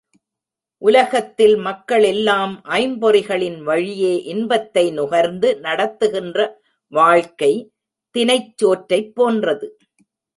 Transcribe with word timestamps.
உலகத்தில் 0.81 1.53
மக்கள் 1.57 2.03
எல்லாம் 2.03 2.53
ஐம்பொறிகளின் 2.69 3.59
வழியே 3.63 4.13
இன்பத்தை 4.23 4.85
நுகர்ந்து 4.91 5.49
நடத்துகின்ற 5.59 6.39
வாழ்க்கை, 6.93 7.51
தினைச் 8.15 8.57
சோற்றைப் 8.57 9.13
போன்றது. 9.15 9.69